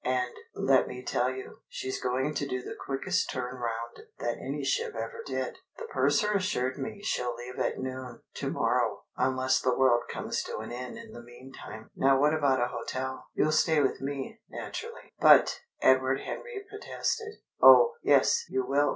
And, 0.03 0.33
let 0.55 0.87
me 0.87 1.03
tell 1.03 1.29
you, 1.29 1.59
she's 1.69 2.01
going 2.01 2.33
to 2.33 2.47
do 2.47 2.63
the 2.63 2.73
quickest 2.73 3.29
turn 3.29 3.53
round 3.53 3.99
that 4.17 4.39
any 4.43 4.63
ship 4.63 4.95
ever 4.95 5.21
did. 5.27 5.57
The 5.77 5.85
purser 5.91 6.31
assured 6.33 6.79
me 6.79 7.01
she'll 7.03 7.35
leave 7.35 7.59
at 7.59 7.77
noon 7.77 8.21
to 8.33 8.49
morrow 8.49 9.03
unless 9.15 9.61
the 9.61 9.77
world 9.77 10.01
comes 10.09 10.41
to 10.45 10.57
an 10.57 10.71
end 10.71 10.97
in 10.97 11.13
the 11.13 11.21
meantime. 11.21 11.91
Now 11.95 12.19
what 12.19 12.33
about 12.33 12.59
a 12.59 12.71
hotel?" 12.71 13.27
"You'll 13.35 13.51
stay 13.51 13.79
with 13.79 14.01
me 14.01 14.39
naturally." 14.49 15.13
"But" 15.19 15.61
Edward 15.83 16.21
Henry 16.21 16.65
protested. 16.67 17.35
"Oh, 17.61 17.93
yes, 18.01 18.45
you 18.49 18.65
will. 18.65 18.89